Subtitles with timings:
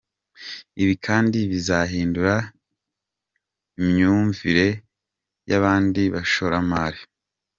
[0.81, 2.35] Ibi kandi bizahindura
[3.83, 4.67] imyumvire
[5.49, 7.01] y’abandi bashoramari.